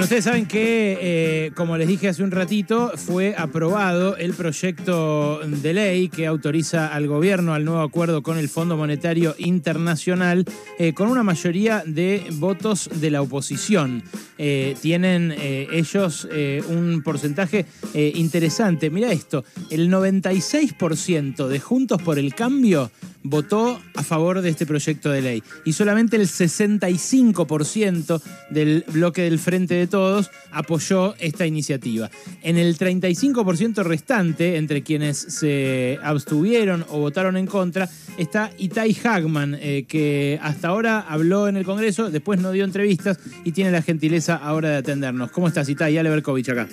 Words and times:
Bueno, 0.00 0.06
ustedes 0.06 0.24
saben 0.24 0.46
que, 0.46 0.98
eh, 0.98 1.52
como 1.54 1.76
les 1.76 1.86
dije 1.86 2.08
hace 2.08 2.22
un 2.22 2.30
ratito, 2.30 2.92
fue 2.96 3.34
aprobado 3.36 4.16
el 4.16 4.32
proyecto 4.32 5.40
de 5.44 5.74
ley 5.74 6.08
que 6.08 6.26
autoriza 6.26 6.86
al 6.86 7.06
gobierno 7.06 7.52
al 7.52 7.66
nuevo 7.66 7.82
acuerdo 7.82 8.22
con 8.22 8.38
el 8.38 8.48
Fondo 8.48 8.78
Monetario 8.78 9.34
Internacional 9.36 10.46
eh, 10.78 10.94
con 10.94 11.08
una 11.08 11.22
mayoría 11.22 11.82
de 11.84 12.24
votos 12.32 12.88
de 12.94 13.10
la 13.10 13.20
oposición. 13.20 14.02
Eh, 14.38 14.74
tienen 14.80 15.34
ellos 15.38 16.26
un 16.70 17.02
porcentaje 17.04 17.66
interesante. 17.92 18.88
Mira 18.88 19.12
esto, 19.12 19.44
el 19.68 19.90
96% 19.90 21.46
de 21.46 21.60
Juntos 21.60 22.00
por 22.00 22.18
el 22.18 22.34
Cambio 22.34 22.90
votó 23.22 23.80
a 23.94 24.02
favor 24.02 24.40
de 24.40 24.50
este 24.50 24.66
proyecto 24.66 25.10
de 25.10 25.22
ley 25.22 25.42
y 25.64 25.72
solamente 25.72 26.16
el 26.16 26.22
65% 26.22 28.22
del 28.50 28.84
bloque 28.88 29.22
del 29.22 29.38
Frente 29.38 29.74
de 29.74 29.86
Todos 29.86 30.30
apoyó 30.50 31.14
esta 31.18 31.46
iniciativa. 31.46 32.10
En 32.42 32.56
el 32.56 32.76
35% 32.76 33.82
restante, 33.82 34.56
entre 34.56 34.82
quienes 34.82 35.18
se 35.18 35.98
abstuvieron 36.02 36.84
o 36.88 36.98
votaron 36.98 37.36
en 37.36 37.46
contra, 37.46 37.88
está 38.18 38.50
Itai 38.58 38.96
Hagman, 39.04 39.56
eh, 39.60 39.84
que 39.86 40.38
hasta 40.42 40.68
ahora 40.68 41.00
habló 41.00 41.48
en 41.48 41.56
el 41.56 41.64
Congreso, 41.64 42.10
después 42.10 42.40
no 42.40 42.52
dio 42.52 42.64
entrevistas 42.64 43.18
y 43.44 43.52
tiene 43.52 43.70
la 43.70 43.82
gentileza 43.82 44.36
ahora 44.36 44.70
de 44.70 44.76
atendernos. 44.76 45.30
¿Cómo 45.30 45.48
estás, 45.48 45.68
Itai? 45.68 45.98
Ale 45.98 46.10
Berkovich 46.10 46.48
acá. 46.48 46.68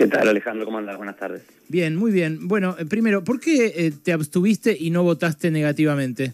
¿Qué 0.00 0.06
tal, 0.06 0.28
Alejandro? 0.28 0.64
¿Cómo 0.64 0.78
andas? 0.78 0.96
Buenas 0.96 1.18
tardes. 1.18 1.42
Bien, 1.68 1.94
muy 1.94 2.10
bien. 2.10 2.48
Bueno, 2.48 2.74
eh, 2.78 2.86
primero, 2.86 3.22
¿por 3.22 3.38
qué 3.38 3.66
eh, 3.66 3.92
te 4.02 4.14
abstuviste 4.14 4.74
y 4.80 4.88
no 4.88 5.02
votaste 5.02 5.50
negativamente? 5.50 6.32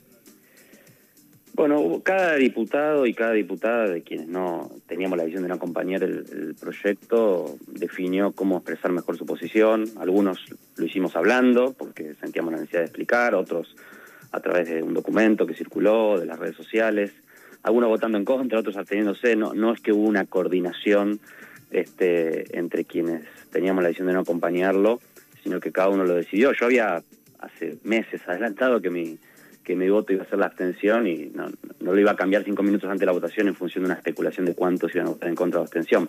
Bueno, 1.52 2.00
cada 2.04 2.36
diputado 2.36 3.06
y 3.06 3.12
cada 3.12 3.32
diputada 3.32 3.88
de 3.88 4.02
quienes 4.02 4.28
no 4.28 4.70
teníamos 4.86 5.18
la 5.18 5.24
visión 5.24 5.42
de 5.42 5.48
no 5.48 5.56
acompañar 5.56 6.04
el, 6.04 6.54
proyecto 6.60 7.56
definió 7.66 8.30
cómo 8.30 8.58
expresar 8.58 8.92
mejor 8.92 9.18
su 9.18 9.26
posición. 9.26 9.86
Algunos 9.98 10.44
lo 10.76 10.86
hicimos 10.86 11.16
hablando 11.16 11.74
porque 11.76 12.14
sentíamos 12.20 12.52
la 12.52 12.60
necesidad 12.60 12.82
de 12.82 12.86
explicar, 12.86 13.34
otros 13.34 13.74
a 14.30 14.38
través 14.38 14.68
de 14.68 14.80
un 14.84 14.94
documento 14.94 15.44
que 15.44 15.54
circuló, 15.54 16.20
de 16.20 16.26
las 16.26 16.38
redes 16.38 16.54
sociales, 16.54 17.10
algunos 17.64 17.88
votando 17.88 18.16
en 18.16 18.24
contra, 18.24 18.60
otros 18.60 18.76
absteniéndose. 18.76 19.34
No, 19.34 19.54
no 19.54 19.72
es 19.72 19.80
que 19.80 19.90
hubo 19.90 20.06
una 20.06 20.24
coordinación 20.24 21.18
este, 21.70 22.58
entre 22.58 22.84
quienes 22.84 23.24
teníamos 23.50 23.82
la 23.82 23.88
decisión 23.88 24.08
de 24.08 24.14
no 24.14 24.20
acompañarlo, 24.20 25.00
sino 25.42 25.60
que 25.60 25.72
cada 25.72 25.88
uno 25.88 26.04
lo 26.04 26.14
decidió. 26.14 26.52
Yo 26.52 26.66
había 26.66 27.02
hace 27.38 27.76
meses 27.84 28.20
adelantado 28.26 28.80
que 28.80 28.90
mi, 28.90 29.18
que 29.64 29.76
mi 29.76 29.88
voto 29.88 30.12
iba 30.12 30.22
a 30.22 30.28
ser 30.28 30.38
la 30.38 30.46
abstención 30.46 31.06
y 31.06 31.30
no, 31.34 31.48
lo 31.80 31.98
iba 31.98 32.12
a 32.12 32.16
cambiar 32.16 32.44
cinco 32.44 32.62
minutos 32.62 32.88
antes 32.88 33.00
de 33.00 33.06
la 33.06 33.12
votación 33.12 33.48
en 33.48 33.54
función 33.54 33.84
de 33.84 33.90
una 33.90 33.98
especulación 33.98 34.46
de 34.46 34.54
cuántos 34.54 34.94
iban 34.94 35.08
a 35.08 35.10
votar 35.10 35.28
en 35.28 35.34
contra 35.34 35.58
de 35.58 35.62
la 35.62 35.66
abstención. 35.66 36.08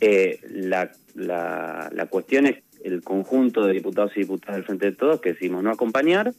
Eh, 0.00 0.40
la, 0.50 0.90
la, 1.14 2.06
cuestión 2.10 2.46
es 2.46 2.56
el 2.82 3.02
conjunto 3.02 3.64
de 3.64 3.72
diputados 3.72 4.12
y 4.16 4.20
diputadas 4.20 4.56
del 4.56 4.64
Frente 4.64 4.86
de 4.86 4.96
Todos 4.96 5.20
que 5.20 5.32
decidimos 5.32 5.62
no 5.62 5.70
acompañar. 5.70 6.32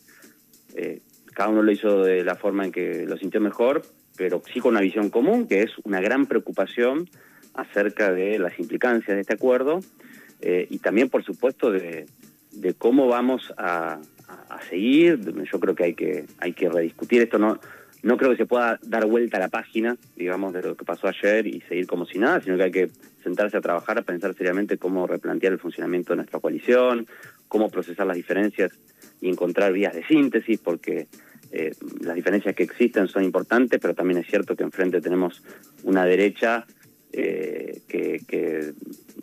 Eh, 0.75 0.99
cada 1.33 1.49
uno 1.49 1.63
lo 1.63 1.71
hizo 1.71 2.03
de 2.03 2.23
la 2.23 2.35
forma 2.35 2.65
en 2.65 2.71
que 2.71 3.05
lo 3.05 3.17
sintió 3.17 3.39
mejor, 3.39 3.83
pero 4.17 4.41
sí 4.53 4.59
con 4.59 4.71
una 4.71 4.81
visión 4.81 5.09
común, 5.09 5.47
que 5.47 5.61
es 5.61 5.71
una 5.83 6.01
gran 6.01 6.25
preocupación 6.25 7.09
acerca 7.53 8.11
de 8.11 8.39
las 8.39 8.59
implicancias 8.59 9.15
de 9.15 9.21
este 9.21 9.33
acuerdo 9.33 9.79
eh, 10.41 10.67
y 10.69 10.79
también, 10.79 11.09
por 11.09 11.23
supuesto, 11.23 11.71
de, 11.71 12.05
cómo 12.77 13.07
vamos 13.07 13.53
a, 13.57 13.99
seguir. 14.69 15.19
Yo 15.51 15.59
creo 15.59 15.75
que 15.75 15.83
hay 15.83 15.93
que 15.95 16.25
hay 16.37 16.53
que 16.53 16.69
rediscutir 16.69 17.21
esto. 17.21 17.39
No 17.39 17.59
no 18.03 18.17
creo 18.17 18.31
que 18.31 18.37
se 18.37 18.45
pueda 18.45 18.79
dar 18.83 19.05
vuelta 19.05 19.37
a 19.37 19.39
la 19.39 19.47
página, 19.47 19.95
digamos, 20.17 20.53
de 20.53 20.61
lo 20.61 20.75
que 20.75 20.83
pasó 20.83 21.07
ayer 21.07 21.47
y 21.47 21.61
seguir 21.61 21.87
como 21.87 22.05
si 22.05 22.19
nada, 22.19 22.41
sino 22.41 22.57
que 22.57 22.63
hay 22.63 22.71
que 22.71 22.89
sentarse 23.23 23.55
a 23.55 23.61
trabajar, 23.61 23.97
a 23.97 24.01
pensar 24.01 24.35
seriamente 24.35 24.77
cómo 24.77 25.07
replantear 25.07 25.53
el 25.53 25.59
funcionamiento 25.59 26.11
de 26.11 26.17
nuestra 26.17 26.41
coalición, 26.41 27.07
cómo 27.47 27.69
procesar 27.69 28.05
las 28.05 28.17
diferencias 28.17 28.73
y 29.21 29.29
encontrar 29.29 29.71
vías 29.71 29.95
de 29.95 30.05
síntesis, 30.05 30.59
porque 30.59 31.07
eh, 31.53 31.71
las 32.01 32.15
diferencias 32.15 32.53
que 32.53 32.63
existen 32.63 33.07
son 33.07 33.23
importantes, 33.23 33.79
pero 33.81 33.93
también 33.93 34.19
es 34.19 34.27
cierto 34.27 34.57
que 34.57 34.63
enfrente 34.63 34.99
tenemos 34.99 35.41
una 35.83 36.03
derecha 36.03 36.65
eh, 37.13 37.81
que, 37.87 38.73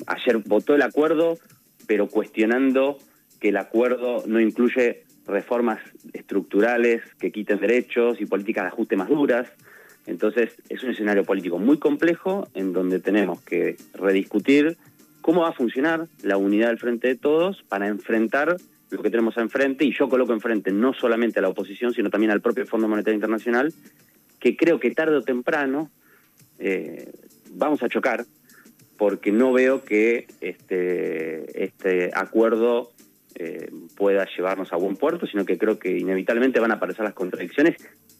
ayer 0.06 0.38
votó 0.38 0.74
el 0.74 0.82
acuerdo, 0.82 1.38
pero 1.86 2.08
cuestionando 2.08 2.98
que 3.40 3.48
el 3.48 3.56
acuerdo 3.56 4.24
no 4.26 4.40
incluye 4.40 5.04
reformas 5.26 5.80
estructurales 6.12 7.02
que 7.18 7.30
quiten 7.30 7.60
derechos 7.60 8.20
y 8.20 8.26
políticas 8.26 8.64
de 8.64 8.68
ajuste 8.68 8.96
más 8.96 9.08
duras. 9.08 9.48
Entonces 10.06 10.56
es 10.68 10.82
un 10.82 10.90
escenario 10.90 11.24
político 11.24 11.58
muy 11.58 11.78
complejo 11.78 12.48
en 12.54 12.72
donde 12.72 13.00
tenemos 13.00 13.40
que 13.42 13.76
rediscutir 13.94 14.76
cómo 15.20 15.42
va 15.42 15.48
a 15.48 15.52
funcionar 15.52 16.06
la 16.22 16.36
unidad 16.36 16.68
del 16.68 16.78
frente 16.78 17.08
de 17.08 17.16
todos 17.16 17.62
para 17.68 17.88
enfrentar 17.88 18.56
lo 18.90 19.02
que 19.02 19.10
tenemos 19.10 19.36
enfrente, 19.36 19.84
y 19.84 19.92
yo 19.92 20.08
coloco 20.08 20.32
enfrente 20.32 20.72
no 20.72 20.92
solamente 20.94 21.38
a 21.38 21.42
la 21.42 21.48
oposición, 21.48 21.92
sino 21.92 22.10
también 22.10 22.32
al 22.32 22.40
propio 22.40 22.66
Fondo 22.66 22.88
Monetario 22.88 23.14
Internacional, 23.14 23.72
que 24.40 24.56
creo 24.56 24.80
que 24.80 24.90
tarde 24.90 25.16
o 25.16 25.22
temprano 25.22 25.90
eh, 26.58 27.12
vamos 27.50 27.82
a 27.82 27.88
chocar 27.88 28.24
porque 28.96 29.32
no 29.32 29.52
veo 29.52 29.82
que 29.82 30.26
este, 30.40 31.64
este 31.64 32.10
acuerdo 32.14 32.92
eh, 33.34 33.70
pueda 33.96 34.26
llevarnos 34.36 34.72
a 34.72 34.76
buen 34.76 34.96
puerto, 34.96 35.26
sino 35.26 35.44
que 35.44 35.56
creo 35.56 35.78
que 35.78 35.96
inevitablemente 35.96 36.60
van 36.60 36.72
a 36.72 36.74
aparecer 36.74 37.04
las 37.04 37.14
contradicciones 37.14 37.76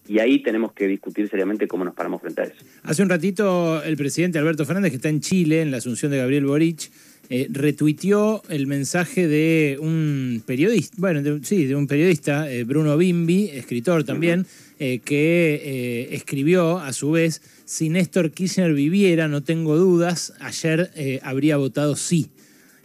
y 0.09 0.19
ahí 0.19 0.43
tenemos 0.43 0.73
que 0.73 0.89
discutir 0.89 1.29
seriamente 1.29 1.69
cómo 1.69 1.85
nos 1.85 1.95
paramos 1.95 2.23
frente 2.23 2.43
a 2.43 2.45
eso. 2.45 2.65
Hace 2.83 3.03
un 3.03 3.11
ratito 3.11 3.83
el 3.83 3.97
presidente 3.97 4.39
Alberto 4.39 4.65
Fernández, 4.65 4.91
que 4.91 4.97
está 4.97 5.09
en 5.09 5.21
Chile, 5.21 5.63
en 5.63 5.71
la 5.71 5.77
asunción 5.77 6.11
de 6.11 6.19
Gabriel 6.19 6.47
Boric, 6.47 6.91
eh, 7.33 7.47
retuiteó 7.49 8.43
el 8.49 8.67
mensaje 8.67 9.29
de 9.29 9.79
un 9.81 10.43
periodista, 10.45 10.97
bueno, 10.99 11.39
sí, 11.45 11.65
de 11.65 11.77
un 11.77 11.87
periodista, 11.87 12.51
eh, 12.51 12.65
Bruno 12.65 12.97
Bimbi, 12.97 13.51
escritor 13.51 14.03
también, 14.03 14.47
eh, 14.81 14.99
que 14.99 16.09
escribió 16.11 16.79
a 16.79 16.93
su 16.93 17.13
vez, 17.13 17.41
si 17.65 17.89
Néstor 17.89 18.33
Kirchner 18.33 18.75
viviera, 18.75 19.29
no 19.29 19.45
tengo 19.45 19.77
dudas, 19.77 20.35
ayer 20.41 20.91
habría 21.23 21.57
votado 21.57 21.95
sí 21.95 22.33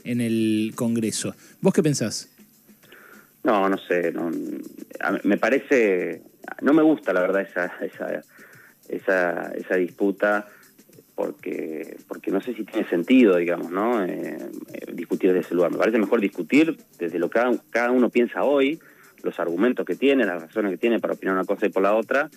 en 0.04 0.22
el 0.22 0.74
Congreso. 0.76 1.34
¿Vos 1.62 1.74
qué 1.74 1.82
pensás? 1.82 2.30
No, 3.44 3.68
no 3.68 3.80
sé, 3.80 4.12
no, 4.12 4.30
me 5.24 5.38
parece, 5.38 6.22
no 6.62 6.72
me 6.72 6.84
gusta 6.84 7.14
la 7.14 7.22
verdad 7.22 7.42
esa, 7.42 7.72
esa, 7.82 8.22
esa, 8.90 9.52
esa 9.56 9.76
disputa 9.76 10.48
porque 11.16 11.98
porque 12.08 12.30
no 12.30 12.42
sé 12.42 12.54
si 12.54 12.64
tiene 12.64 12.88
sentido, 12.88 13.38
digamos, 13.38 13.72
¿no? 13.72 14.04
Eh, 14.04 14.38
eh, 14.74 14.92
discutir 14.94 15.32
desde 15.32 15.48
ese 15.48 15.56
lugar. 15.56 15.72
Me 15.72 15.78
parece 15.78 15.98
mejor 15.98 16.20
discutir 16.20 16.78
desde 17.00 17.20
lo 17.20 17.30
que 17.30 17.40
cada, 17.70 17.92
uno 17.92 18.10
piensa 18.10 18.44
hoy, 18.44 18.80
los 19.24 19.40
argumentos 19.40 19.86
que 19.86 19.96
tiene, 19.96 20.26
las 20.26 20.42
razones 20.42 20.72
que 20.72 20.78
tiene 20.78 21.00
para 21.00 21.14
opinar 21.14 21.36
una 21.36 21.46
cosa 21.46 21.66
y 21.66 21.70
por 21.70 21.84
la 21.84 21.96
otra. 21.96 22.30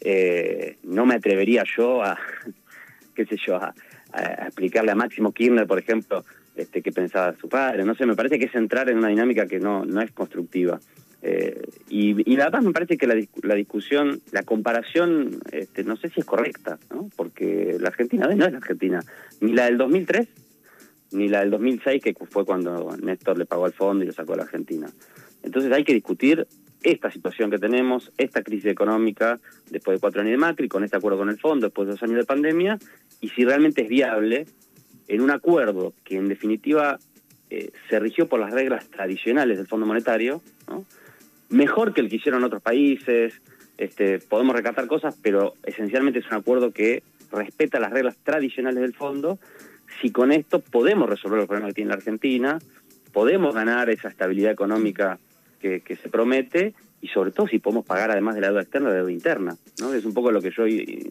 Eh, 0.00 0.78
no 0.82 1.06
me 1.06 1.14
atrevería 1.14 1.64
yo 1.76 2.02
a, 2.02 2.18
qué 3.14 3.26
sé 3.26 3.36
yo, 3.36 3.56
a, 3.56 3.74
explicarle 4.46 4.92
a 4.92 4.94
Máximo 4.94 5.32
Kirchner, 5.32 5.66
por 5.66 5.78
ejemplo, 5.78 6.24
este, 6.54 6.82
qué 6.82 6.92
pensaba 6.92 7.34
su 7.34 7.48
padre. 7.48 7.84
No 7.84 7.94
sé, 7.94 8.06
me 8.06 8.14
parece 8.14 8.38
que 8.38 8.44
es 8.44 8.54
entrar 8.54 8.88
en 8.88 8.98
una 8.98 9.08
dinámica 9.08 9.46
que 9.46 9.58
no, 9.58 9.84
no 9.84 10.00
es 10.00 10.12
constructiva. 10.12 10.78
Eh, 11.26 11.70
y, 11.88 12.30
y 12.30 12.38
además 12.38 12.64
me 12.64 12.72
parece 12.72 12.98
que 12.98 13.06
la, 13.06 13.54
discusión, 13.54 14.20
la 14.30 14.42
comparación, 14.42 15.40
este, 15.52 15.82
no 15.82 15.96
sé 15.96 16.10
si 16.10 16.20
es 16.20 16.26
correcta, 16.26 16.78
¿no? 16.90 17.08
porque 17.16 17.78
la 17.80 17.88
Argentina 17.88 18.26
no 18.26 18.44
es 18.44 18.52
la 18.52 18.58
Argentina, 18.58 19.00
ni 19.40 19.54
la 19.54 19.64
del 19.64 19.78
2003, 19.78 20.28
ni 21.12 21.28
la 21.28 21.40
del 21.40 21.50
2006, 21.50 22.02
que 22.02 22.14
fue 22.26 22.44
cuando 22.44 22.94
Néstor 23.00 23.38
le 23.38 23.46
pagó 23.46 23.64
al 23.64 23.72
fondo 23.72 24.04
y 24.04 24.06
lo 24.06 24.12
sacó 24.12 24.34
a 24.34 24.36
la 24.36 24.42
Argentina. 24.42 24.86
Entonces 25.42 25.72
hay 25.72 25.82
que 25.82 25.94
discutir 25.94 26.46
esta 26.82 27.10
situación 27.10 27.50
que 27.50 27.58
tenemos, 27.58 28.12
esta 28.18 28.42
crisis 28.42 28.66
económica 28.66 29.40
después 29.70 29.96
de 29.96 30.00
cuatro 30.02 30.20
años 30.20 30.32
de 30.32 30.36
Macri, 30.36 30.68
con 30.68 30.84
este 30.84 30.98
acuerdo 30.98 31.16
con 31.16 31.30
el 31.30 31.38
fondo, 31.38 31.68
después 31.68 31.86
de 31.86 31.92
dos 31.92 32.02
años 32.02 32.16
de 32.16 32.24
pandemia, 32.24 32.78
y 33.22 33.30
si 33.30 33.46
realmente 33.46 33.80
es 33.80 33.88
viable 33.88 34.44
en 35.08 35.22
un 35.22 35.30
acuerdo 35.30 35.94
que 36.04 36.16
en 36.16 36.28
definitiva 36.28 36.98
eh, 37.48 37.70
se 37.88 37.98
rigió 37.98 38.28
por 38.28 38.40
las 38.40 38.52
reglas 38.52 38.90
tradicionales 38.90 39.56
del 39.56 39.66
Fondo 39.66 39.86
Monetario, 39.86 40.42
¿no? 40.68 40.84
Mejor 41.54 41.94
que 41.94 42.00
el 42.00 42.08
que 42.08 42.16
hicieron 42.16 42.44
otros 42.44 42.62
países, 42.62 43.40
este, 43.78 44.18
podemos 44.18 44.54
recatar 44.54 44.86
cosas, 44.86 45.16
pero 45.22 45.54
esencialmente 45.64 46.18
es 46.18 46.26
un 46.26 46.34
acuerdo 46.34 46.72
que 46.72 47.02
respeta 47.32 47.80
las 47.80 47.92
reglas 47.92 48.16
tradicionales 48.22 48.80
del 48.80 48.94
fondo. 48.94 49.38
Si 50.00 50.10
con 50.10 50.32
esto 50.32 50.60
podemos 50.60 51.08
resolver 51.08 51.38
los 51.38 51.46
problemas 51.46 51.70
que 51.70 51.76
tiene 51.76 51.88
la 51.90 51.96
Argentina, 51.96 52.58
podemos 53.12 53.54
ganar 53.54 53.90
esa 53.90 54.08
estabilidad 54.08 54.52
económica 54.52 55.18
que, 55.60 55.80
se 55.96 56.10
promete 56.10 56.74
y 57.00 57.08
sobre 57.08 57.30
todo 57.30 57.46
si 57.46 57.58
podemos 57.58 57.86
pagar 57.86 58.10
además 58.10 58.34
de 58.34 58.42
la 58.42 58.48
deuda 58.48 58.62
externa, 58.62 58.90
la 58.90 58.96
deuda 58.96 59.12
interna. 59.12 59.56
¿no? 59.80 59.94
Es 59.94 60.04
un 60.04 60.12
poco 60.12 60.30
lo 60.30 60.42
que 60.42 60.50
yo 60.50 60.66
eh, 60.66 61.10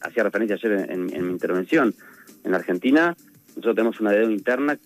hacía 0.00 0.22
referencia 0.22 0.56
ayer 0.56 0.90
en 0.90 1.26
mi 1.26 1.32
intervención. 1.32 1.94
En 2.42 2.52
la 2.52 2.56
Argentina 2.56 3.14
nosotros 3.56 3.74
tenemos 3.74 4.00
una 4.00 4.12
deuda 4.12 4.32
interna 4.32 4.78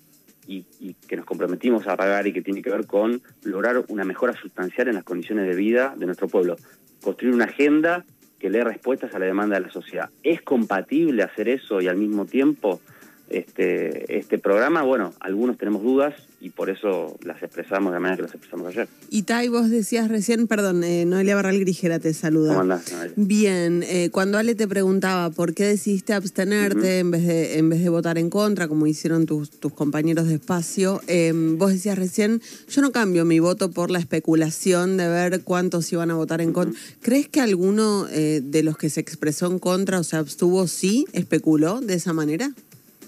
y, 0.47 0.95
que 1.09 1.17
nos 1.17 1.25
comprometimos 1.25 1.87
a 1.87 1.97
pagar 1.97 2.27
y 2.27 2.33
que 2.33 2.43
tiene 2.43 2.63
que 2.63 2.71
ver 2.71 2.87
con 2.87 3.21
lograr 3.45 3.85
una 3.89 4.05
mejora 4.05 4.33
sustancial 4.35 4.89
en 4.89 4.95
las 4.95 5.05
condiciones 5.05 5.47
de 5.47 5.55
vida 5.55 5.95
de 5.97 6.07
nuestro 6.07 6.29
pueblo. 6.29 6.57
Construir 7.03 7.35
una 7.35 7.45
agenda 7.45 8.05
que 8.39 8.51
le 8.51 8.59
dé 8.59 8.65
respuestas 8.65 9.15
a 9.15 9.19
la 9.19 9.27
demanda 9.27 9.57
de 9.57 9.63
la 9.63 9.71
sociedad. 9.71 10.11
¿Es 10.23 10.43
compatible 10.43 11.23
hacer 11.23 11.49
eso 11.49 11.81
y 11.81 11.89
al 11.89 11.97
mismo 11.97 12.27
tiempo 12.27 12.81
este, 13.29 14.19
este 14.19 14.39
programa, 14.39 14.83
bueno, 14.83 15.13
algunos 15.21 15.59
tenemos 15.59 15.83
dudas 15.83 16.15
y 16.41 16.51
por 16.51 16.71
eso 16.71 17.17
las 17.25 17.43
expresamos 17.43 17.91
de 17.91 17.97
la 17.97 18.01
manera 18.01 18.17
que 18.17 18.23
las 18.23 18.35
expresamos 18.35 18.69
ayer. 18.69 18.89
Y 19.11 19.23
Tai, 19.23 19.49
vos 19.49 19.71
decías 19.71 20.09
recién, 20.09 20.47
perdón, 20.47 20.85
eh, 20.85 21.05
Noelia 21.05 21.35
Barral 21.35 21.59
Grijera 21.59 21.99
te 21.99 22.13
saluda. 22.15 22.51
¿Cómo 22.51 22.61
andás, 22.61 22.85
Bien, 23.17 23.83
eh, 23.83 24.11
cuando 24.11 24.39
Ale 24.39 24.55
te 24.55 24.69
preguntaba 24.69 25.31
por 25.31 25.55
qué 25.55 25.65
decidiste 25.65 26.13
abstenerte 26.13 27.01
en, 27.01 27.11
vez 27.11 27.27
de, 27.27 27.59
en 27.59 27.69
vez 27.69 27.83
de 27.83 27.89
votar 27.89 28.19
en 28.19 28.31
contra, 28.31 28.69
como 28.69 28.87
hicieron 28.87 29.27
tus, 29.27 29.51
tus 29.51 29.73
compañeros 29.73 30.29
de 30.29 30.35
espacio, 30.35 31.01
eh, 31.09 31.33
vos 31.35 31.73
decías 31.73 31.99
recién, 31.99 32.41
yo 32.69 32.83
no 32.83 32.93
cambio 32.93 33.25
mi 33.25 33.41
voto 33.41 33.71
por 33.71 33.91
la 33.91 33.99
especulación 33.99 34.97
de 34.97 35.09
ver 35.09 35.43
cuántos 35.43 35.93
iban 35.93 36.11
a 36.11 36.15
votar 36.15 36.41
en 36.41 36.53
contra. 36.53 36.79
¿Crees 37.01 37.29
que 37.29 37.41
alguno 37.41 38.07
eh, 38.11 38.41
de 38.43 38.63
los 38.63 38.77
que 38.77 38.91
se 38.91 39.01
expresó 39.01 39.47
en 39.47 39.59
contra 39.59 39.99
o 40.01 40.05
se 40.05 40.17
abstuvo 40.17 40.67
sí 40.67 41.07
especuló 41.13 41.81
de 41.81 41.95
esa 41.95 42.13
manera? 42.13 42.53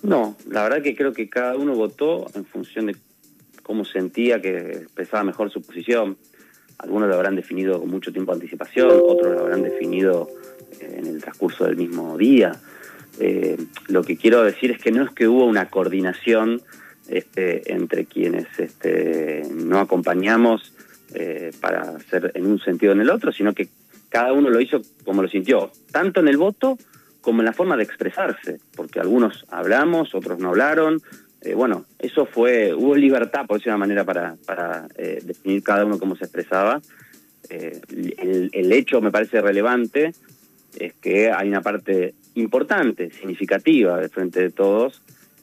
No, 0.02 0.36
la 0.48 0.62
verdad 0.62 0.82
que 0.82 0.94
creo 0.94 1.12
que 1.12 1.28
cada 1.28 1.56
uno 1.56 1.74
votó 1.74 2.26
en 2.34 2.44
función 2.44 2.86
de 2.86 2.96
cómo 3.62 3.84
sentía 3.84 4.40
que 4.40 4.56
expresaba 4.72 5.24
mejor 5.24 5.50
su 5.50 5.62
posición. 5.62 6.16
Algunos 6.78 7.08
lo 7.08 7.14
habrán 7.14 7.36
definido 7.36 7.80
con 7.80 7.90
mucho 7.90 8.12
tiempo 8.12 8.32
de 8.32 8.36
anticipación, 8.36 8.90
otros 8.90 9.34
lo 9.34 9.40
habrán 9.40 9.62
definido 9.62 10.28
eh, 10.80 10.96
en 10.98 11.06
el 11.06 11.20
transcurso 11.20 11.64
del 11.64 11.76
mismo 11.76 12.16
día. 12.16 12.52
Eh, 13.20 13.56
lo 13.88 14.04
que 14.04 14.16
quiero 14.16 14.42
decir 14.42 14.70
es 14.70 14.78
que 14.78 14.92
no 14.92 15.04
es 15.04 15.10
que 15.10 15.26
hubo 15.26 15.44
una 15.44 15.68
coordinación 15.68 16.62
este, 17.08 17.72
entre 17.72 18.04
quienes 18.04 18.46
este, 18.58 19.42
no 19.52 19.80
acompañamos 19.80 20.72
eh, 21.14 21.50
para 21.60 21.96
hacer 21.96 22.32
en 22.34 22.46
un 22.46 22.60
sentido 22.60 22.92
o 22.92 22.94
en 22.94 23.00
el 23.00 23.10
otro, 23.10 23.32
sino 23.32 23.54
que 23.54 23.68
cada 24.08 24.32
uno 24.32 24.50
lo 24.50 24.60
hizo 24.60 24.80
como 25.04 25.22
lo 25.22 25.28
sintió, 25.28 25.70
tanto 25.90 26.20
en 26.20 26.28
el 26.28 26.36
voto 26.36 26.78
como 27.20 27.40
en 27.40 27.46
la 27.46 27.52
forma 27.52 27.76
de 27.76 27.82
expresarse, 27.82 28.58
porque 28.76 29.00
algunos 29.00 29.44
hablamos, 29.50 30.14
otros 30.14 30.38
no 30.38 30.48
hablaron. 30.48 31.00
Eh, 31.40 31.54
bueno, 31.54 31.84
eso 31.98 32.26
fue, 32.26 32.74
hubo 32.74 32.94
libertad, 32.94 33.46
por 33.46 33.58
decir 33.58 33.70
una 33.70 33.78
manera, 33.78 34.04
para, 34.04 34.36
eh, 34.96 35.20
definir 35.22 35.62
cada 35.62 35.84
uno 35.84 35.98
cómo 35.98 36.16
se 36.16 36.24
expresaba. 36.24 36.80
Eh, 37.50 37.80
el, 37.90 38.50
el, 38.52 38.72
hecho 38.72 39.00
me 39.00 39.10
parece 39.10 39.40
relevante 39.40 40.12
es 40.78 40.94
que 40.94 41.30
hay 41.30 41.48
una 41.48 41.62
parte 41.62 42.14
importante, 42.34 43.10
significativa 43.10 43.98
de 44.00 44.08
frente 44.08 44.40
de 44.40 44.50
todos, 44.50 45.02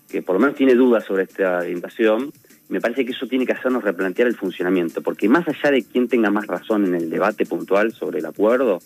que 0.09 0.21
por 0.21 0.35
lo 0.35 0.41
menos 0.41 0.55
tiene 0.55 0.75
dudas 0.75 1.05
sobre 1.05 1.23
esta 1.23 1.59
orientación. 1.59 2.31
Me 2.69 2.81
parece 2.81 3.05
que 3.05 3.11
eso 3.11 3.27
tiene 3.27 3.45
que 3.45 3.53
hacernos 3.53 3.83
replantear 3.83 4.27
el 4.27 4.35
funcionamiento, 4.35 5.01
porque 5.01 5.29
más 5.29 5.47
allá 5.47 5.71
de 5.71 5.83
quién 5.83 6.07
tenga 6.07 6.29
más 6.31 6.47
razón 6.47 6.85
en 6.85 6.95
el 6.95 7.09
debate 7.09 7.45
puntual 7.45 7.93
sobre 7.93 8.19
el 8.19 8.25
acuerdo, 8.25 8.79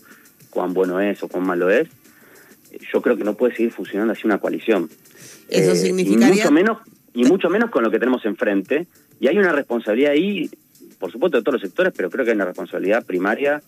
cuán 0.50 0.74
bueno 0.74 1.00
es 1.00 1.22
o 1.22 1.28
cuán 1.28 1.46
malo 1.46 1.70
es, 1.70 1.88
yo 2.92 3.02
creo 3.02 3.16
que 3.16 3.24
no 3.24 3.34
puede 3.34 3.54
seguir 3.54 3.72
funcionando 3.72 4.12
así 4.12 4.22
una 4.24 4.38
coalición. 4.38 4.88
Eso 5.48 5.74
significaría... 5.74 6.28
Y 6.28 6.36
mucho 6.36 6.50
menos, 6.50 6.78
y 7.12 7.24
mucho 7.26 7.50
menos 7.50 7.70
con 7.70 7.82
lo 7.82 7.90
que 7.90 7.98
tenemos 7.98 8.24
enfrente. 8.24 8.86
Y 9.18 9.28
hay 9.28 9.38
una 9.38 9.52
responsabilidad 9.52 10.12
ahí, 10.12 10.50
por 10.98 11.12
supuesto, 11.12 11.38
de 11.38 11.42
todos 11.42 11.54
los 11.54 11.62
sectores, 11.62 11.92
pero 11.96 12.10
creo 12.10 12.24
que 12.24 12.30
hay 12.30 12.36
una 12.36 12.46
responsabilidad 12.46 13.04
primaria 13.04 13.62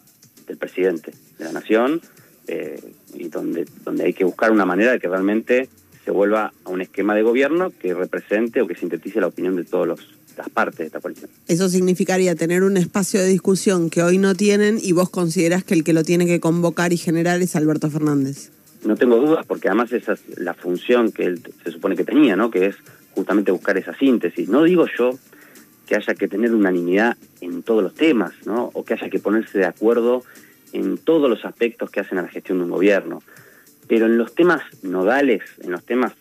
del 0.46 0.56
presidente 0.56 1.12
de 1.38 1.44
la 1.44 1.52
nación, 1.52 2.00
eh, 2.48 2.80
y 3.14 3.28
donde, 3.28 3.66
donde 3.84 4.04
hay 4.04 4.12
que 4.12 4.24
buscar 4.24 4.50
una 4.50 4.64
manera 4.64 4.92
de 4.92 4.98
que 4.98 5.08
realmente 5.08 5.68
se 6.04 6.10
vuelva 6.10 6.52
a 6.64 6.70
un 6.70 6.80
esquema 6.80 7.14
de 7.14 7.22
gobierno 7.22 7.70
que 7.70 7.94
represente 7.94 8.60
o 8.60 8.66
que 8.66 8.74
sintetice 8.74 9.20
la 9.20 9.28
opinión 9.28 9.54
de 9.54 9.64
todas 9.64 10.00
las 10.36 10.48
partes 10.48 10.78
de 10.78 10.86
esta 10.86 11.00
coalición. 11.00 11.30
Eso 11.46 11.68
significaría 11.68 12.34
tener 12.34 12.64
un 12.64 12.76
espacio 12.76 13.20
de 13.20 13.28
discusión 13.28 13.90
que 13.90 14.02
hoy 14.02 14.18
no 14.18 14.34
tienen 14.34 14.78
y 14.82 14.92
vos 14.92 15.10
considerás 15.10 15.62
que 15.62 15.74
el 15.74 15.84
que 15.84 15.92
lo 15.92 16.02
tiene 16.02 16.26
que 16.26 16.40
convocar 16.40 16.92
y 16.92 16.96
generar 16.96 17.40
es 17.40 17.54
Alberto 17.54 17.88
Fernández 17.90 18.50
no 18.84 18.96
tengo 18.96 19.16
dudas, 19.16 19.46
porque 19.46 19.68
además 19.68 19.92
esa 19.92 20.12
es 20.12 20.38
la 20.38 20.54
función 20.54 21.12
que 21.12 21.24
él 21.24 21.42
se 21.62 21.70
supone 21.70 21.96
que 21.96 22.04
tenía, 22.04 22.36
¿no? 22.36 22.50
Que 22.50 22.66
es 22.66 22.76
justamente 23.14 23.52
buscar 23.52 23.76
esa 23.78 23.94
síntesis. 23.94 24.48
No 24.48 24.64
digo 24.64 24.86
yo 24.98 25.10
que 25.86 25.96
haya 25.96 26.14
que 26.14 26.28
tener 26.28 26.54
unanimidad 26.54 27.16
en 27.40 27.62
todos 27.62 27.82
los 27.82 27.94
temas, 27.94 28.32
¿no? 28.44 28.70
O 28.74 28.84
que 28.84 28.94
haya 28.94 29.08
que 29.08 29.18
ponerse 29.18 29.58
de 29.58 29.66
acuerdo 29.66 30.24
en 30.72 30.98
todos 30.98 31.28
los 31.28 31.44
aspectos 31.44 31.90
que 31.90 32.00
hacen 32.00 32.18
a 32.18 32.22
la 32.22 32.28
gestión 32.28 32.58
de 32.58 32.64
un 32.64 32.70
gobierno. 32.70 33.22
Pero 33.88 34.06
en 34.06 34.16
los 34.16 34.34
temas 34.34 34.62
nodales, 34.82 35.42
en 35.60 35.72
los 35.72 35.84
temas 35.84 36.14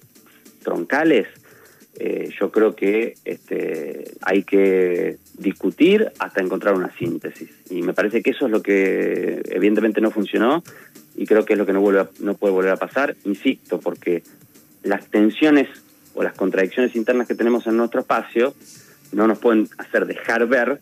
troncales, 0.64 1.28
eh, 2.00 2.30
yo 2.40 2.52
creo 2.52 2.76
que 2.76 3.16
este, 3.26 4.12
hay 4.22 4.44
que 4.44 5.18
discutir 5.38 6.12
hasta 6.20 6.42
encontrar 6.42 6.76
una 6.76 6.92
síntesis. 6.98 7.50
Y 7.70 7.82
me 7.82 7.94
parece 7.94 8.22
que 8.22 8.32
eso 8.32 8.46
es 8.46 8.52
lo 8.52 8.62
que 8.62 9.42
evidentemente 9.50 10.02
no 10.02 10.12
funcionó 10.12 10.64
y 11.16 11.26
creo 11.26 11.46
que 11.46 11.54
es 11.54 11.60
lo 11.60 11.66
que 11.66 11.74
no, 11.74 11.82
vuelve 11.82 12.08
no 12.20 12.36
puede 12.36 12.54
volver 12.54 12.72
a 12.72 12.78
pasar, 12.78 13.16
insisto, 13.26 13.80
porque 13.80 14.24
las 14.84 15.08
tensiones 15.08 15.68
o 16.14 16.24
las 16.24 16.34
contradicciones 16.34 16.96
internas 16.96 17.28
que 17.28 17.36
tenemos 17.36 17.68
en 17.68 17.78
nuestro 17.78 18.02
espacio 18.02 18.54
no 19.12 19.28
nos 19.28 19.40
pueden 19.40 19.70
hacer 19.78 20.06
dejar 20.06 20.48
ver 20.48 20.80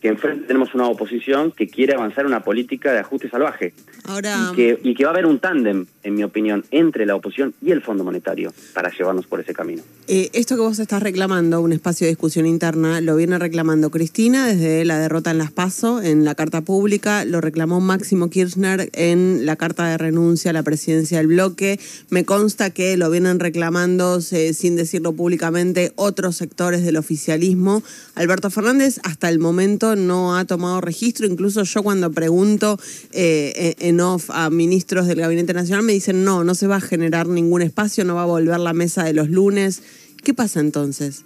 que 0.00 0.08
enfrente 0.08 0.46
tenemos 0.46 0.74
una 0.74 0.86
oposición 0.86 1.50
que 1.50 1.68
quiere 1.68 1.94
avanzar 1.94 2.26
una 2.26 2.40
política 2.44 2.92
de 2.92 2.98
ajuste 2.98 3.30
salvaje. 3.30 3.72
Ahora... 4.04 4.50
Y, 4.52 4.56
que, 4.56 4.80
y 4.82 4.94
que 4.94 5.04
va 5.04 5.10
a 5.10 5.14
haber 5.14 5.26
un 5.26 5.38
tándem, 5.38 5.86
en 6.02 6.14
mi 6.14 6.22
opinión, 6.22 6.64
entre 6.70 7.06
la 7.06 7.14
oposición 7.14 7.54
y 7.62 7.70
el 7.70 7.82
Fondo 7.82 8.04
Monetario 8.04 8.52
para 8.74 8.90
llevarnos 8.90 9.26
por 9.26 9.40
ese 9.40 9.54
camino. 9.54 9.82
Eh, 10.06 10.30
esto 10.34 10.56
que 10.56 10.60
vos 10.60 10.78
estás 10.78 11.02
reclamando, 11.02 11.60
un 11.62 11.72
espacio 11.72 12.04
de 12.04 12.10
discusión 12.10 12.46
interna, 12.46 13.00
lo 13.00 13.16
viene 13.16 13.38
reclamando 13.38 13.90
Cristina 13.90 14.46
desde 14.46 14.84
la 14.84 14.98
derrota 14.98 15.30
en 15.30 15.38
las 15.38 15.50
PASO, 15.50 16.02
en 16.02 16.24
la 16.24 16.34
carta 16.34 16.60
pública, 16.60 17.24
lo 17.24 17.40
reclamó 17.40 17.80
Máximo 17.80 18.28
Kirchner 18.28 18.90
en 18.92 19.46
la 19.46 19.56
carta 19.56 19.86
de 19.86 19.96
renuncia 19.96 20.50
a 20.50 20.54
la 20.54 20.62
presidencia 20.62 21.18
del 21.18 21.28
bloque. 21.28 21.80
Me 22.10 22.24
consta 22.24 22.70
que 22.70 22.96
lo 22.96 23.10
vienen 23.10 23.40
reclamando, 23.40 24.20
eh, 24.32 24.52
sin 24.52 24.76
decirlo 24.76 25.14
públicamente, 25.14 25.92
otros 25.96 26.36
sectores 26.36 26.84
del 26.84 26.96
oficialismo. 26.96 27.82
Alberto 28.14 28.50
Fernández, 28.50 29.00
hasta 29.04 29.28
el 29.30 29.38
momento 29.38 29.96
no 29.96 30.36
ha 30.36 30.44
tomado 30.44 30.80
registro. 30.80 31.26
Incluso 31.26 31.62
yo 31.62 31.82
cuando 31.82 32.12
pregunto 32.12 32.78
eh, 33.12 33.74
en 33.78 33.93
off 34.00 34.30
a 34.30 34.50
ministros 34.50 35.06
del 35.06 35.20
Gabinete 35.20 35.54
Nacional 35.54 35.84
me 35.84 35.92
dicen 35.92 36.24
no, 36.24 36.44
no 36.44 36.54
se 36.54 36.66
va 36.66 36.76
a 36.76 36.80
generar 36.80 37.26
ningún 37.26 37.62
espacio, 37.62 38.04
no 38.04 38.14
va 38.14 38.22
a 38.22 38.26
volver 38.26 38.60
la 38.60 38.72
mesa 38.72 39.04
de 39.04 39.12
los 39.12 39.28
lunes. 39.28 39.82
¿Qué 40.22 40.34
pasa 40.34 40.60
entonces? 40.60 41.24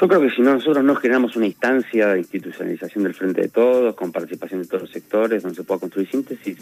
Yo 0.00 0.08
creo 0.08 0.20
que 0.22 0.30
si 0.30 0.40
no, 0.40 0.54
nosotros 0.54 0.82
no 0.82 0.94
generamos 0.96 1.36
una 1.36 1.46
instancia 1.46 2.08
de 2.08 2.20
institucionalización 2.20 3.04
del 3.04 3.14
frente 3.14 3.42
de 3.42 3.48
todos, 3.48 3.94
con 3.94 4.12
participación 4.12 4.62
de 4.62 4.66
todos 4.66 4.82
los 4.84 4.90
sectores, 4.90 5.42
donde 5.42 5.56
se 5.56 5.62
pueda 5.62 5.80
construir 5.80 6.08
síntesis, 6.10 6.56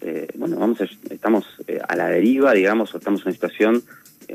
eh, 0.00 0.26
bueno, 0.34 0.56
vamos 0.56 0.78
estamos 1.10 1.44
eh, 1.68 1.80
a 1.86 1.94
la 1.94 2.08
deriva, 2.08 2.52
digamos, 2.52 2.92
o 2.92 2.98
estamos 2.98 3.20
en 3.20 3.28
una 3.28 3.34
situación 3.34 3.82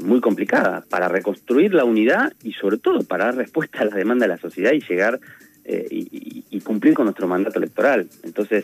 muy 0.01 0.21
complicada 0.21 0.85
para 0.89 1.09
reconstruir 1.09 1.73
la 1.73 1.83
unidad 1.83 2.31
y 2.41 2.53
sobre 2.53 2.77
todo 2.77 3.03
para 3.03 3.25
dar 3.25 3.35
respuesta 3.35 3.79
a 3.81 3.85
la 3.85 3.95
demanda 3.95 4.25
de 4.25 4.29
la 4.29 4.37
sociedad 4.37 4.71
y 4.71 4.79
llegar 4.79 5.19
eh, 5.65 5.85
y, 5.91 6.45
y, 6.49 6.61
cumplir 6.61 6.93
con 6.93 7.05
nuestro 7.05 7.27
mandato 7.27 7.59
electoral. 7.59 8.07
Entonces, 8.23 8.63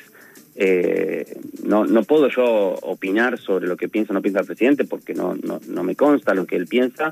eh, 0.56 1.40
no, 1.64 1.86
no 1.86 2.04
puedo 2.04 2.30
yo 2.30 2.46
opinar 2.82 3.40
sobre 3.40 3.68
lo 3.68 3.78
que 3.78 3.90
piensa 3.90 4.14
o 4.14 4.14
no 4.14 4.22
piensa 4.22 4.42
el 4.42 4.46
presidente 4.46 4.84
porque 4.84 5.14
no, 5.14 5.36
no, 5.36 5.60
no 5.68 5.84
me 5.84 5.96
consta 5.96 6.34
lo 6.34 6.46
que 6.46 6.56
él 6.56 6.68
piensa, 6.68 7.12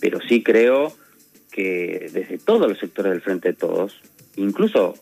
pero 0.00 0.18
sí 0.20 0.42
creo 0.42 0.92
que 1.52 2.10
desde 2.12 2.38
todos 2.38 2.68
los 2.68 2.78
sectores 2.78 3.12
del 3.12 3.22
Frente 3.22 3.48
de 3.48 3.54
Todos, 3.54 4.00
incluso 4.36 4.94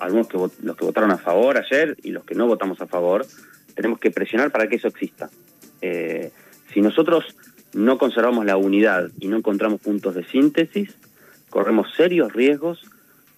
algunos 0.00 0.28
que 0.28 0.38
los 0.62 0.76
que 0.76 0.84
votaron 0.84 1.10
a 1.10 1.18
favor 1.18 1.56
ayer 1.56 1.96
y 2.02 2.10
los 2.10 2.24
que 2.24 2.34
no 2.34 2.46
votamos 2.46 2.80
a 2.80 2.86
favor, 2.86 3.26
tenemos 3.74 3.98
que 3.98 4.10
presionar 4.10 4.52
para 4.52 4.68
que 4.68 4.76
eso 4.76 4.88
exista. 4.88 5.30
Eh, 5.80 6.30
si 6.72 6.82
nosotros 6.82 7.24
no 7.72 7.98
conservamos 7.98 8.44
la 8.44 8.56
unidad 8.56 9.10
y 9.18 9.28
no 9.28 9.38
encontramos 9.38 9.80
puntos 9.80 10.14
de 10.14 10.24
síntesis, 10.24 10.94
corremos 11.48 11.88
serios 11.96 12.32
riesgos 12.32 12.84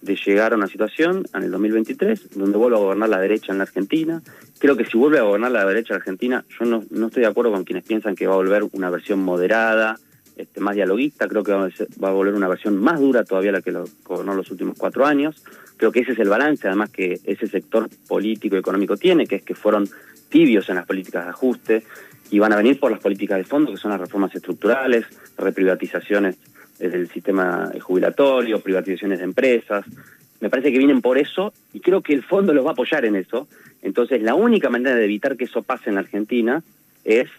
de 0.03 0.17
llegar 0.17 0.53
a 0.53 0.57
una 0.57 0.67
situación 0.67 1.25
en 1.33 1.43
el 1.43 1.51
2023 1.51 2.35
donde 2.35 2.57
vuelva 2.57 2.77
a 2.77 2.81
gobernar 2.81 3.09
la 3.09 3.19
derecha 3.19 3.51
en 3.51 3.57
la 3.57 3.63
Argentina. 3.63 4.21
Creo 4.59 4.75
que 4.75 4.85
si 4.85 4.97
vuelve 4.97 5.19
a 5.19 5.23
gobernar 5.23 5.51
la 5.51 5.65
derecha 5.65 5.93
en 5.93 6.01
Argentina, 6.01 6.43
yo 6.59 6.65
no, 6.65 6.83
no 6.91 7.07
estoy 7.07 7.21
de 7.21 7.27
acuerdo 7.27 7.51
con 7.51 7.63
quienes 7.63 7.85
piensan 7.85 8.15
que 8.15 8.27
va 8.27 8.33
a 8.33 8.37
volver 8.37 8.63
una 8.73 8.89
versión 8.89 9.19
moderada, 9.19 9.97
este, 10.35 10.59
más 10.59 10.75
dialoguista, 10.75 11.27
creo 11.27 11.43
que 11.43 11.53
va 11.53 11.65
a, 11.65 11.69
va 12.03 12.09
a 12.09 12.11
volver 12.11 12.33
una 12.33 12.47
versión 12.47 12.75
más 12.77 12.99
dura 12.99 13.23
todavía 13.23 13.51
la 13.51 13.61
que 13.61 13.71
lo 13.71 13.85
gobernó 14.03 14.33
los 14.33 14.51
últimos 14.51 14.77
cuatro 14.77 15.05
años. 15.05 15.43
Creo 15.77 15.91
que 15.91 16.01
ese 16.01 16.13
es 16.13 16.19
el 16.19 16.29
balance, 16.29 16.67
además 16.67 16.89
que 16.89 17.19
ese 17.23 17.47
sector 17.47 17.89
político 18.07 18.55
y 18.55 18.59
económico 18.59 18.97
tiene, 18.97 19.25
que 19.25 19.37
es 19.37 19.43
que 19.43 19.55
fueron 19.55 19.87
tibios 20.29 20.67
en 20.69 20.75
las 20.75 20.85
políticas 20.85 21.25
de 21.25 21.29
ajuste 21.29 21.83
y 22.29 22.39
van 22.39 22.51
a 22.51 22.57
venir 22.57 22.79
por 22.79 22.91
las 22.91 22.99
políticas 22.99 23.37
de 23.37 23.43
fondo, 23.43 23.71
que 23.71 23.77
son 23.77 23.91
las 23.91 23.99
reformas 23.99 24.33
estructurales, 24.35 25.05
reprivatizaciones 25.37 26.37
del 26.79 27.09
sistema 27.09 27.71
jubilatorio, 27.81 28.59
privatizaciones 28.59 29.19
de 29.19 29.25
empresas. 29.25 29.85
Me 30.39 30.49
parece 30.49 30.71
que 30.71 30.77
vienen 30.77 31.01
por 31.01 31.17
eso 31.17 31.53
y 31.73 31.79
creo 31.79 32.01
que 32.01 32.13
el 32.13 32.23
fondo 32.23 32.53
los 32.53 32.65
va 32.65 32.69
a 32.69 32.73
apoyar 32.73 33.05
en 33.05 33.15
eso. 33.15 33.47
Entonces, 33.81 34.21
la 34.21 34.35
única 34.35 34.69
manera 34.69 34.95
de 34.95 35.05
evitar 35.05 35.37
que 35.37 35.45
eso 35.45 35.61
pase 35.61 35.89
en 35.89 35.95
la 35.95 36.01
Argentina 36.01 36.63
es 37.03 37.29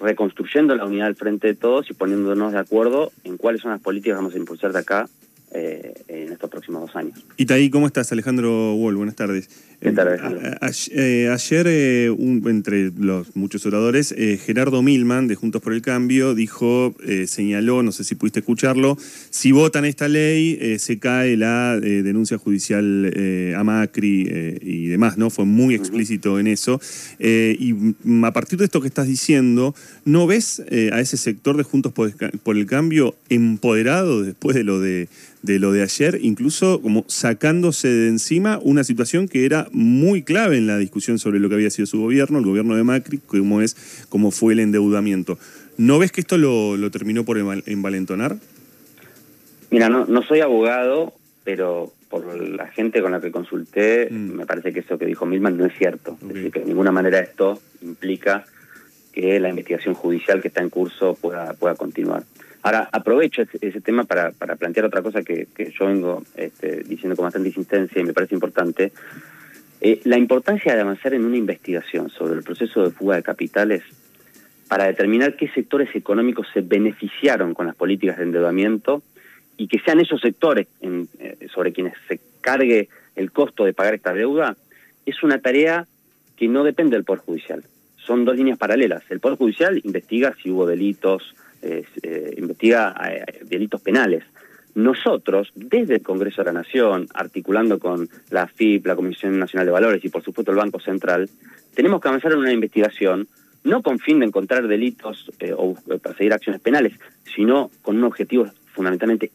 reconstruyendo 0.00 0.74
la 0.74 0.84
unidad 0.84 1.06
del 1.06 1.16
frente 1.16 1.48
de 1.48 1.54
todos 1.54 1.90
y 1.90 1.94
poniéndonos 1.94 2.52
de 2.52 2.58
acuerdo 2.58 3.12
en 3.24 3.36
cuáles 3.36 3.62
son 3.62 3.70
las 3.70 3.80
políticas 3.80 4.14
que 4.14 4.16
vamos 4.16 4.34
a 4.34 4.38
impulsar 4.38 4.72
de 4.72 4.78
acá 4.78 5.08
eh, 5.52 5.94
en 6.08 6.32
estos 6.32 6.50
próximos 6.50 6.82
dos 6.82 6.96
años. 6.96 7.24
Itaí, 7.36 7.70
¿cómo 7.70 7.86
estás? 7.86 8.10
Alejandro 8.10 8.74
Wall, 8.74 8.96
buenas 8.96 9.14
tardes. 9.14 9.73
Eh, 9.84 11.28
ayer, 11.28 11.66
eh, 11.68 12.16
entre 12.46 12.90
los 12.98 13.36
muchos 13.36 13.66
oradores, 13.66 14.14
eh, 14.16 14.38
Gerardo 14.42 14.82
Milman, 14.82 15.28
de 15.28 15.34
Juntos 15.34 15.60
por 15.60 15.74
el 15.74 15.82
Cambio, 15.82 16.34
dijo, 16.34 16.94
señaló, 17.26 17.82
no 17.82 17.92
sé 17.92 18.02
si 18.04 18.14
pudiste 18.14 18.40
escucharlo, 18.40 18.96
si 19.30 19.52
votan 19.52 19.84
esta 19.84 20.08
ley, 20.08 20.78
se 20.78 20.98
cae 20.98 21.36
la 21.36 21.78
denuncia 21.78 22.38
judicial 22.38 23.12
a 23.56 23.64
Macri 23.64 24.58
y 24.62 24.88
demás, 24.88 25.18
¿no? 25.18 25.30
Fue 25.30 25.44
muy 25.44 25.74
explícito 25.74 26.38
en 26.38 26.46
eso. 26.46 26.80
y 27.18 27.74
a 28.24 28.32
partir 28.32 28.58
de 28.58 28.64
esto 28.64 28.80
que 28.80 28.88
estás 28.88 29.06
diciendo, 29.06 29.74
¿no 30.04 30.26
ves 30.26 30.60
a 30.60 31.00
ese 31.00 31.16
sector 31.16 31.56
de 31.56 31.62
Juntos 31.62 31.92
por 31.92 32.56
el 32.56 32.66
Cambio 32.66 33.14
empoderado 33.28 34.22
después 34.22 34.56
de 34.56 34.64
lo 34.64 34.80
de 34.80 35.08
de 35.44 35.58
lo 35.58 35.72
de 35.72 35.82
ayer, 35.82 36.18
incluso 36.22 36.80
como 36.80 37.04
sacándose 37.06 37.88
de 37.88 38.08
encima 38.08 38.58
una 38.62 38.82
situación 38.82 39.28
que 39.28 39.44
era 39.44 39.68
muy 39.74 40.22
clave 40.22 40.56
en 40.56 40.66
la 40.66 40.78
discusión 40.78 41.18
sobre 41.18 41.38
lo 41.38 41.48
que 41.48 41.56
había 41.56 41.70
sido 41.70 41.86
su 41.86 42.00
gobierno, 42.00 42.38
el 42.38 42.44
gobierno 42.44 42.76
de 42.76 42.84
Macri, 42.84 43.18
como 43.18 43.60
es, 43.60 44.06
como 44.08 44.30
fue 44.30 44.54
el 44.54 44.60
endeudamiento. 44.60 45.38
¿No 45.76 45.98
ves 45.98 46.12
que 46.12 46.20
esto 46.20 46.38
lo, 46.38 46.90
terminó 46.90 47.24
por 47.24 47.38
envalentonar? 47.38 48.36
Mira, 49.70 49.88
no, 49.88 50.06
no 50.06 50.22
soy 50.22 50.40
abogado, 50.40 51.12
pero 51.42 51.92
por 52.08 52.38
la 52.38 52.68
gente 52.68 53.02
con 53.02 53.10
la 53.10 53.20
que 53.20 53.32
consulté, 53.32 54.08
mm. 54.10 54.36
me 54.36 54.46
parece 54.46 54.72
que 54.72 54.80
eso 54.80 54.96
que 54.96 55.06
dijo 55.06 55.26
Milman 55.26 55.56
no 55.56 55.66
es 55.66 55.76
cierto. 55.76 56.16
Es 56.22 56.28
decir, 56.28 56.52
que 56.52 56.60
de 56.60 56.66
ninguna 56.66 56.92
manera 56.92 57.18
esto 57.18 57.60
implica 57.82 58.44
que 59.12 59.38
la 59.40 59.48
investigación 59.48 59.94
judicial 59.94 60.40
que 60.40 60.48
está 60.48 60.62
en 60.62 60.70
curso 60.70 61.14
pueda, 61.20 61.54
pueda 61.54 61.74
continuar. 61.74 62.22
Ahora, 62.62 62.88
aprovecho 62.92 63.42
ese, 63.42 63.80
tema 63.80 64.04
para, 64.04 64.30
para, 64.30 64.56
plantear 64.56 64.86
otra 64.86 65.02
cosa 65.02 65.22
que, 65.22 65.46
yo 65.78 65.86
vengo 65.86 66.24
este, 66.34 66.82
diciendo 66.82 67.14
con 67.14 67.24
bastante 67.24 67.48
insistencia 67.48 68.00
y 68.00 68.04
me 68.04 68.14
parece 68.14 68.34
importante. 68.34 68.90
Eh, 69.86 70.00
la 70.04 70.16
importancia 70.16 70.74
de 70.74 70.80
avanzar 70.80 71.12
en 71.12 71.26
una 71.26 71.36
investigación 71.36 72.08
sobre 72.08 72.36
el 72.36 72.42
proceso 72.42 72.82
de 72.82 72.90
fuga 72.90 73.16
de 73.16 73.22
capitales 73.22 73.82
para 74.66 74.86
determinar 74.86 75.36
qué 75.36 75.46
sectores 75.48 75.94
económicos 75.94 76.46
se 76.54 76.62
beneficiaron 76.62 77.52
con 77.52 77.66
las 77.66 77.76
políticas 77.76 78.16
de 78.16 78.22
endeudamiento 78.22 79.02
y 79.58 79.68
que 79.68 79.78
sean 79.80 80.00
esos 80.00 80.22
sectores 80.22 80.68
eh, 80.80 81.48
sobre 81.52 81.74
quienes 81.74 81.92
se 82.08 82.18
cargue 82.40 82.88
el 83.14 83.30
costo 83.30 83.66
de 83.66 83.74
pagar 83.74 83.92
esta 83.92 84.14
deuda, 84.14 84.56
es 85.04 85.22
una 85.22 85.38
tarea 85.40 85.86
que 86.34 86.48
no 86.48 86.64
depende 86.64 86.96
del 86.96 87.04
Poder 87.04 87.20
Judicial. 87.20 87.62
Son 87.98 88.24
dos 88.24 88.38
líneas 88.38 88.56
paralelas. 88.56 89.02
El 89.10 89.20
Poder 89.20 89.36
Judicial 89.36 89.82
investiga 89.84 90.34
si 90.42 90.50
hubo 90.50 90.64
delitos, 90.64 91.34
eh, 91.60 91.84
investiga 92.38 92.94
delitos 93.42 93.82
penales. 93.82 94.24
Nosotros, 94.74 95.52
desde 95.54 95.96
el 95.96 96.02
Congreso 96.02 96.42
de 96.42 96.46
la 96.46 96.60
Nación, 96.60 97.06
articulando 97.14 97.78
con 97.78 98.08
la 98.30 98.48
FIP, 98.48 98.86
la 98.86 98.96
Comisión 98.96 99.38
Nacional 99.38 99.66
de 99.66 99.72
Valores 99.72 100.04
y 100.04 100.08
por 100.08 100.22
supuesto 100.22 100.50
el 100.50 100.58
Banco 100.58 100.80
Central, 100.80 101.30
tenemos 101.74 102.00
que 102.00 102.08
avanzar 102.08 102.32
en 102.32 102.38
una 102.38 102.52
investigación 102.52 103.28
no 103.62 103.82
con 103.82 103.98
fin 103.98 104.18
de 104.18 104.26
encontrar 104.26 104.66
delitos 104.66 105.30
eh, 105.38 105.54
o 105.56 105.74
perseguir 106.02 106.32
acciones 106.32 106.60
penales, 106.60 106.92
sino 107.34 107.70
con 107.82 107.96
un 107.96 108.04
objetivo 108.04 108.46
fundamentalmente 108.72 109.30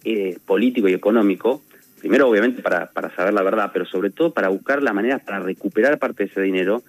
político 0.46 0.89
y 0.89 0.93
económico, 0.93 1.62
primero 2.00 2.27
obviamente 2.27 2.62
para, 2.62 2.88
para 2.91 3.13
saber 3.15 3.34
la 3.34 3.41
verdad, 3.41 3.72
pero 3.72 3.86
sobre 3.86 4.10
todo 4.10 4.34
para 4.34 4.50
buscar 4.50 4.84
la 4.84 4.93
manera 4.93 5.19
para 5.19 5.39
recuperar 5.39 5.98
parte 5.98 6.25
de 6.25 6.29
ese 6.29 6.41
dinero 6.41 6.84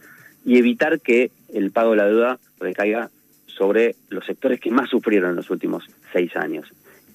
y 0.45 0.59
evitar 0.59 1.01
que 1.01 1.31
el 1.55 1.71
pago 1.71 1.93
de 1.93 1.97
la 1.97 2.07
deuda 2.07 2.39
recaiga 2.59 3.11
sobre 3.47 3.95
los 4.09 4.25
sectores 4.27 4.61
que 4.61 4.71
más 4.71 4.91
sufrieron 4.91 5.31
en 5.31 5.37
los 5.37 5.51
últimos 5.51 5.85
seis 6.13 6.35
años. 6.37 6.67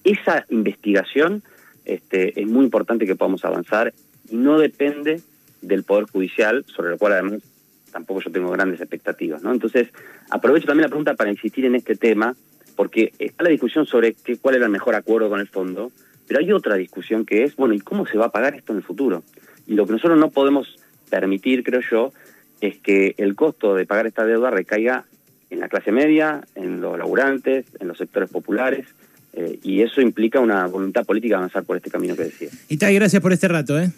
Esa 0.06 0.46
investigación 0.50 1.44
este, 1.84 2.40
es 2.40 2.48
muy 2.48 2.64
importante 2.64 3.06
que 3.06 3.16
podamos 3.16 3.44
avanzar 3.44 3.94
y 4.30 4.38
no 4.38 4.60
depende 4.60 5.20
del 5.62 5.84
Poder 5.84 6.06
Judicial, 6.06 6.64
sobre 6.68 6.94
el 6.94 7.00
cual 7.00 7.14
además 7.14 7.42
tampoco 7.92 8.22
yo 8.22 8.32
tengo 8.32 8.52
grandes 8.52 8.82
expectativas. 8.82 9.42
¿no? 9.42 9.52
Entonces, 9.52 9.90
aprovecho 10.30 10.68
también 10.68 10.84
la 10.84 10.90
pregunta 10.90 11.16
para 11.16 11.32
insistir 11.32 11.66
en 11.66 11.76
este 11.76 11.96
tema, 11.96 12.36
porque 12.76 13.14
está 13.20 13.44
la 13.44 13.50
discusión 13.50 13.86
sobre 13.86 14.14
qué, 14.14 14.38
cuál 14.38 14.56
era 14.56 14.66
el 14.66 14.72
mejor 14.72 14.96
acuerdo 14.96 15.30
con 15.30 15.40
el 15.40 15.48
fondo, 15.48 15.92
pero 16.28 16.40
hay 16.40 16.52
otra 16.52 16.76
discusión 16.76 17.26
que 17.26 17.44
es, 17.44 17.56
bueno, 17.56 17.74
¿y 17.74 17.80
cómo 17.80 18.06
se 18.06 18.18
va 18.18 18.26
a 18.26 18.32
pagar 18.32 18.56
esto 18.56 18.74
en 18.74 18.78
el 18.78 18.84
futuro? 18.84 19.24
Y 19.66 19.74
lo 19.74 19.86
que 19.86 19.94
nosotros 19.94 20.20
no 20.20 20.30
podemos 20.30 20.78
permitir, 21.10 21.64
creo 21.64 21.82
yo, 21.90 22.14
es 22.62 22.78
que 22.78 23.16
el 23.18 23.36
costo 23.36 23.76
de 23.76 23.86
pagar 23.86 24.08
esta 24.08 24.26
deuda 24.26 24.50
recaiga 24.50 25.06
en 25.50 25.60
la 25.60 25.70
clase 25.70 25.92
media, 25.92 26.42
en 26.56 26.82
los 26.82 26.98
laburantes, 26.98 27.66
en 27.80 27.88
los 27.88 27.98
sectores 27.98 28.30
populares, 28.30 28.88
eh, 29.36 29.60
y 29.64 29.82
eso 29.82 30.02
implica 30.02 30.40
una 30.40 30.66
voluntad 30.68 31.06
política 31.06 31.34
de 31.34 31.38
avanzar 31.38 31.64
por 31.64 31.78
este 31.78 31.90
camino 31.90 32.16
que 32.16 32.24
decía. 32.24 32.50
Itay, 32.70 32.96
gracias 32.96 33.22
por 33.22 33.34
este 33.34 33.48
rato. 33.48 33.78
¿eh? 33.78 33.92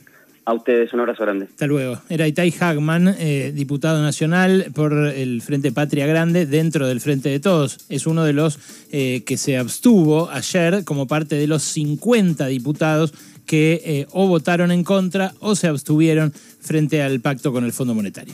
A 0.46 0.54
ustedes 0.54 0.94
un 0.94 1.02
abrazo 1.02 1.24
grande. 1.24 1.46
Hasta 1.46 1.68
luego. 1.68 2.02
Era 2.10 2.28
Itay 2.28 2.54
Hagman, 2.60 3.16
eh, 3.20 3.52
diputado 3.54 4.02
nacional 4.02 4.68
por 4.74 4.94
el 4.94 5.42
Frente 5.42 5.72
Patria 5.72 6.08
Grande 6.08 6.46
dentro 6.46 6.88
del 6.88 7.02
Frente 7.02 7.30
de 7.30 7.40
Todos. 7.40 7.86
Es 7.90 8.08
uno 8.08 8.24
de 8.24 8.34
los 8.34 8.60
eh, 8.92 9.24
que 9.26 9.38
se 9.38 9.58
abstuvo 9.58 10.30
ayer 10.32 10.84
como 10.84 11.08
parte 11.08 11.36
de 11.36 11.48
los 11.48 11.62
50 11.64 12.48
diputados 12.48 13.14
que 13.46 14.06
o 14.12 14.28
votaron 14.28 14.72
en 14.72 14.84
contra 14.84 15.34
o 15.40 15.56
se 15.56 15.68
abstuvieron 15.68 16.34
frente 16.34 17.02
al 17.02 17.22
pacto 17.22 17.54
con 17.54 17.64
el 17.64 17.72
Fondo 17.72 17.96
Monetario. 17.96 18.34